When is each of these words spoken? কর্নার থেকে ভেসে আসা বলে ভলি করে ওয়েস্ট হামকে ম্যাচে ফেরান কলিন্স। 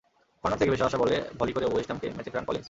কর্নার 0.43 0.59
থেকে 0.59 0.71
ভেসে 0.71 0.83
আসা 0.83 0.97
বলে 0.97 1.15
ভলি 1.39 1.51
করে 1.55 1.65
ওয়েস্ট 1.65 1.89
হামকে 1.91 2.07
ম্যাচে 2.15 2.31
ফেরান 2.31 2.45
কলিন্স। 2.45 2.59